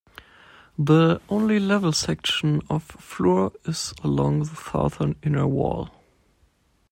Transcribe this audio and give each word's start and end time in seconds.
The 0.79 1.21
only 1.29 1.59
level 1.59 1.91
section 1.91 2.63
of 2.71 2.83
floor 2.85 3.51
is 3.65 3.93
along 4.03 4.39
the 4.45 4.55
southern 4.55 5.15
inner 5.21 5.45
wall. 5.45 5.91